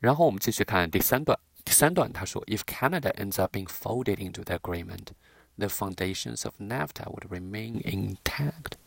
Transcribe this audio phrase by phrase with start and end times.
[0.00, 1.38] 然后我们继续看第三段。
[1.64, 5.08] 第三段他说，If Canada ends up being folded into the agreement,
[5.58, 8.78] the foundations of NAFTA would remain intact.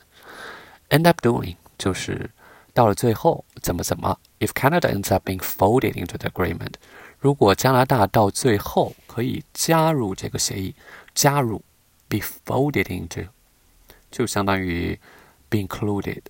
[0.90, 2.32] End up doing 就是
[2.74, 4.18] 到了最后怎么怎么。
[4.40, 6.74] If Canada ends up being folded into the agreement，
[7.20, 10.74] 如果加拿大到最后可以加入这个协议，
[11.14, 11.62] 加入
[12.08, 13.28] be folded into，
[14.10, 15.00] 就相当于
[15.50, 16.22] be included。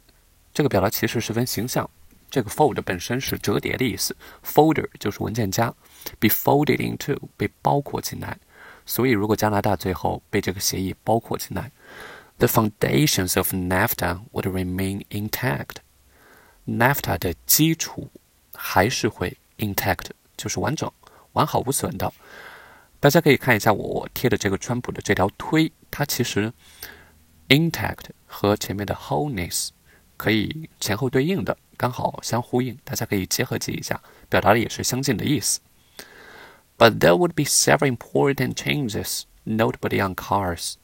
[0.53, 1.89] 这个表达其实十分形象。
[2.31, 5.71] 这个 fold 本身是折叠的意思，folder 就是文件夹
[6.19, 8.39] ，be folded into 被包裹进来。
[8.85, 11.71] 所以如果加拿大最后被这个协议包括进来
[12.37, 15.75] ，the foundations of NAFTA would remain intact。
[16.65, 18.09] NAFTA 的基础
[18.53, 20.05] 还是会 intact，
[20.37, 20.89] 就是完整、
[21.33, 22.11] 完好无损的。
[22.99, 26.53] 大家可以看一下我贴的这个川普的这条推，它其实
[27.49, 29.69] intact 和前面的 wholeness
[30.21, 32.77] 可以前后对应的，刚好相呼应。
[32.83, 33.99] 大家可以结合记一下，
[34.29, 35.59] 表达的也是相近的意思。
[36.77, 40.75] But there would be several important changes, notably on cars.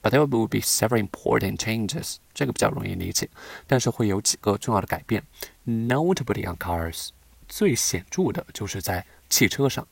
[0.00, 3.28] But there would be several important changes，这个比较容易理解，
[3.66, 5.22] 但是会有几个重要的改变。
[5.66, 7.10] Notably on cars，
[7.46, 9.86] 最显著的就是在汽车上。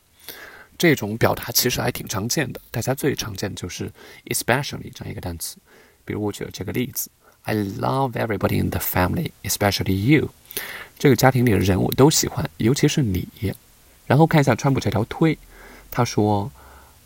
[0.78, 3.92] 这种表达其实还挺常见的，大家最常见的就是
[4.30, 5.58] especially 这样一个单词。
[6.06, 7.10] 比如我举了这个例子
[7.45, 10.29] ：I love everybody in the family, especially you。
[10.97, 13.27] 这个家庭里的人我都喜欢，尤其是你。
[14.05, 15.37] 然后看一下川普这条推，
[15.89, 16.51] 他说，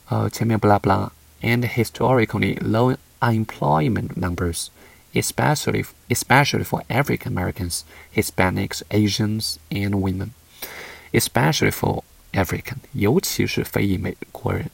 [0.08, 1.12] 呃，前面不拉不拉。
[1.42, 4.68] and historically low unemployment numbers,
[5.14, 7.82] especially especially for African Americans,
[8.16, 10.30] Hispanics, Asians, and women,
[11.12, 14.72] especially for African，尤其是非裔美国人。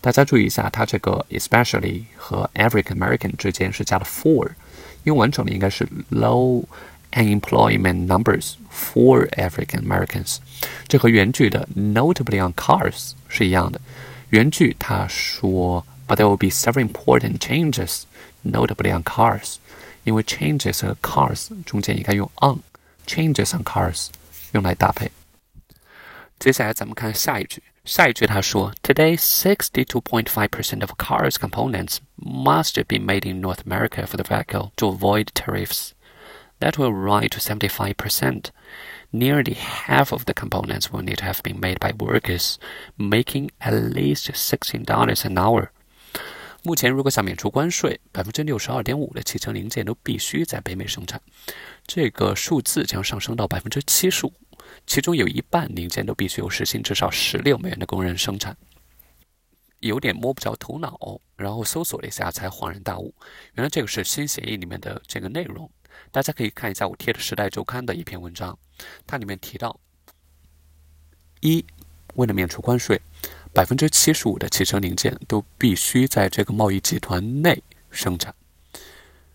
[0.00, 4.52] 大家注意一下，它这个 especially 和 African American 之间是加了 for，
[5.04, 6.64] 英文整的应该是 low
[7.12, 10.38] unemployment numbers for African Americans。
[10.88, 13.80] 这和原句的 notably on cars 是一样的。
[14.30, 18.02] 原句他说 but there will be several important changes,
[18.44, 19.56] notably on cars.
[20.04, 24.08] 因为 changes 和 cars 中间应该用 on，changes on cars
[24.52, 25.10] 用来搭配。
[26.38, 34.16] 接下来咱们看下一句， 下一句他说，Today, sixty-two point five percent of cars components must be made in North America for
[34.16, 35.90] the vehicle to avoid tariffs.
[36.60, 38.44] That will rise to seventy-five percent.
[39.10, 42.56] Nearly half of the components will need to have been made by workers
[42.96, 45.68] making at least sixteen dollars an hour.
[46.62, 51.20] 目前，如果想免除关税，百分之六十二点五的汽车零件都必须在北美生产，
[51.86, 54.32] 这个数字将上升到百分之七十五，
[54.85, 58.55] 其中有一半零件都必须由时薪至少十六美元的工人生产。
[59.79, 63.13] 有点摸不着头脑，然后搜索了一下，才恍然大悟，
[63.53, 65.69] 原来这个是新协议里面的这个内容。
[66.11, 68.57] 大家可以看一下我贴的《时代周刊》的一篇文章，
[69.07, 69.79] 它里面提到：
[71.39, 71.65] 一，
[72.15, 72.99] 为了免除关税。
[73.51, 78.33] 百分之七十五的汽车零件都必须在这个贸易集团内生产。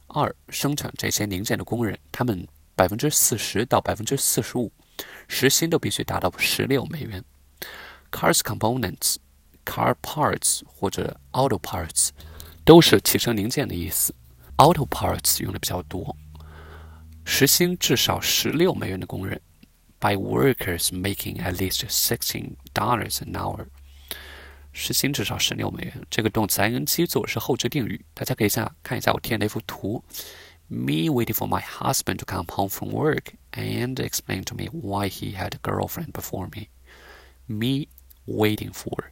[0.07, 2.47] 二，生产这些零件的工人，他们
[2.77, 4.71] 百分之四十到百分之四十五
[5.29, 7.25] 时薪都必须达到十六美元。
[8.11, 9.17] Cars components、
[9.65, 12.11] car parts 或者 auto parts
[12.65, 14.15] 都是汽车零件的意思。
[14.57, 16.17] Auto parts 用的比较多。
[17.25, 19.41] 时薪至少十六美元的工人
[19.99, 23.67] ，by workers making at least sixteen dollars an hour。
[24.73, 26.07] 时薪至少十六美元。
[26.11, 30.05] 这个动词 ing 做是后置定语，大家可以下看一下我贴的那幅图。
[30.69, 35.36] Me waiting for my husband to come home from work and explain to me why he
[35.36, 36.68] had a girlfriend before me.
[37.46, 37.88] Me
[38.26, 39.12] waiting for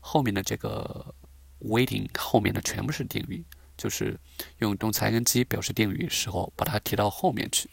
[0.00, 1.14] 后面的这个
[1.60, 3.44] waiting 后面的全部是定语，
[3.76, 4.18] 就是
[4.58, 7.70] 用动词 ing 表示定语时候把它提到后面去。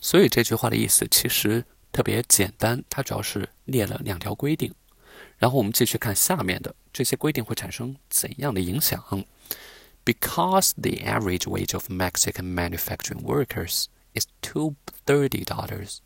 [0.00, 4.74] 所以这句话的意思其实特别简单，它主要是列了两条规定。
[5.38, 9.02] 然后我们继续看下面的这些规定会产生怎样的影响？
[10.04, 15.99] Because the average wage of Mexican manufacturing workers is two thirty dollars,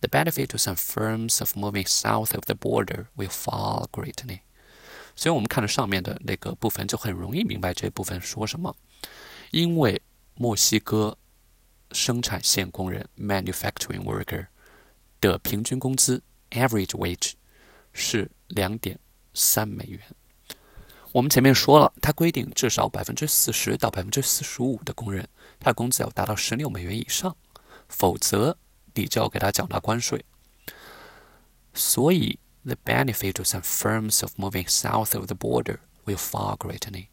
[0.00, 4.40] the benefit to some firms of moving south of the border will fall greatly.
[5.16, 8.74] 所以我们看了上面的那个部分，就很容易明白这部分说什么。
[9.50, 10.00] 因为
[10.34, 11.18] 墨西哥
[11.92, 14.46] 生产线工人 （manufacturing worker）
[15.20, 17.32] 的平均工资 （average wage）
[17.92, 18.98] 是两点
[19.34, 20.00] 三美元。
[21.12, 25.28] 我们前面说了，它规定至少百分之四十到百分之四十五的工人，
[25.60, 27.36] 他的工资要达到十六美元以上，
[27.88, 28.56] 否则
[28.94, 30.24] 你就要给他缴纳关税。
[31.74, 37.06] 所以，the benefit to some firms of moving south of the border will fall greatly。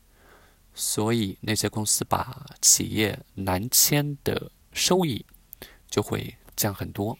[0.74, 5.26] 所以，那些公司把企业南迁的收益
[5.90, 7.18] 就会降很多。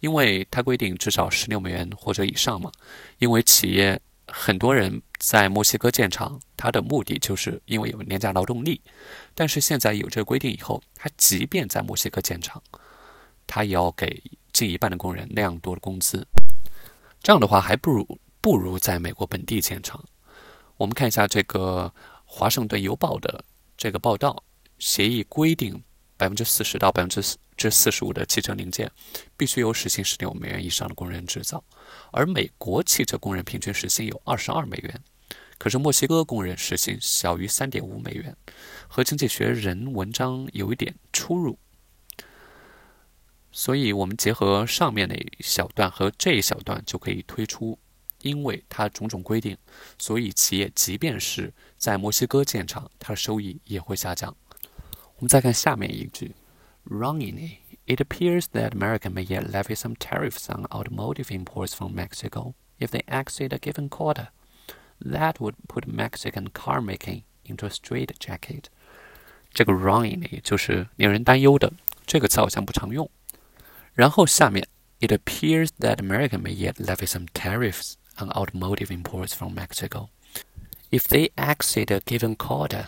[0.00, 2.70] 因为它规定至少十六美元或者以上嘛。
[3.18, 8.80] 因为企业很多人在墨西哥建厂，它的目的就是因为有廉价劳动力。
[9.36, 12.60] 但是现在有这个规定以后，他即便在墨西哥建厂，
[13.46, 14.20] 他也要给
[14.52, 16.26] 近一半的工人那样多的工资。
[17.22, 20.04] 这样的话，还不如不如在美国本地建厂。
[20.76, 21.92] 我们看一下这个
[22.24, 23.44] 《华盛顿邮报》的
[23.76, 24.42] 这个报道，
[24.80, 25.80] 协议规定。
[26.14, 28.88] 百分之四十到百分之四至四十五的汽车零件，
[29.36, 31.64] 必须由时薪十六美元以上的工人制造，
[32.12, 35.02] 而美国汽车工人平均时薪有二十二美元，
[35.62, 38.36] 可是墨西哥工人时薪小于三点五美元，
[38.88, 41.56] 和《经济学人》文章有一点出入。
[43.52, 47.78] 所以，我们结合上面那一小段和这一小段，就可以推出，
[48.22, 49.56] 因为它种种规定，
[50.00, 54.36] 所以企业即便是在墨西哥建厂，它的收益也会下降。
[55.14, 56.34] 我们再看下面一句
[56.86, 62.88] ，Wrongly, it appears that America may yet levy some tariffs on automotive imports from Mexico if
[62.88, 64.30] they exceed a given quota.
[65.01, 68.65] That would put Mexican car making into a straitjacket.
[69.53, 71.71] 这个 wrongly 就是令人担忧的，
[72.05, 73.09] 这个词好像不常用。
[73.93, 74.67] 然后下面，
[74.99, 80.09] It appears that America may yet levy some tariffs on automotive imports from Mexico
[80.89, 82.87] if they exceed a given quota.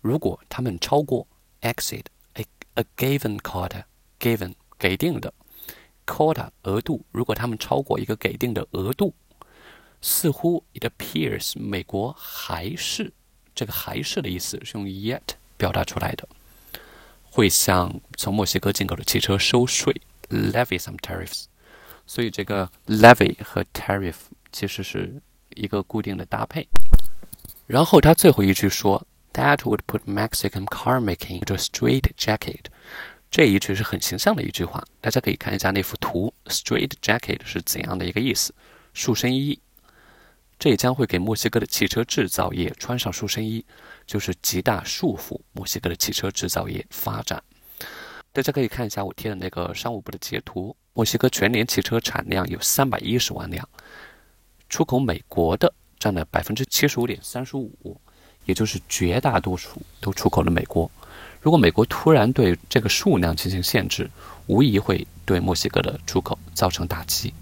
[0.00, 1.28] 如果他们超过
[1.60, 2.44] exceed a
[2.74, 3.84] a given quota
[4.18, 5.34] given 给定的
[6.06, 9.14] quota 额度，如果他们超过一个给定的额度，
[10.01, 13.11] 似乎 it appears 美国还是
[13.55, 15.21] 这个还是的意思是用 yet
[15.57, 16.27] 表达出来的，
[17.23, 21.45] 会向从墨西哥进口的汽车收税 levy some tariffs，
[22.05, 24.15] 所以这个 levy 和 tariff
[24.51, 25.21] 其实是
[25.55, 26.67] 一个固定的搭配。
[27.65, 29.05] 然后他最后一句说。
[29.33, 32.71] That would put Mexican car making into a straight jacket，。
[33.29, 36.33] 这一句是很形象的一句话，大家可以看一下那幅图。
[36.47, 38.51] ，straight jacket 是怎样的一个意思？
[38.95, 39.59] 束身衣。
[40.59, 43.63] 这也将会给墨西哥的汽车制造业穿上束身衣，
[44.05, 47.41] 就是极大束缚墨西哥的汽车制造业发展。
[48.31, 50.75] 大家可以看一下我贴的那个商务部的截图。
[50.93, 53.67] 墨西哥全年汽车产量有三百一十万辆，
[54.69, 57.99] 出口美国的占了百分之七十五点三十五。
[58.45, 60.89] 也就是绝大多数都出口了美国。
[61.41, 64.09] 如果美国突然对这个数量进行限制，
[64.45, 67.33] 无疑会对墨西哥的出口造成打击。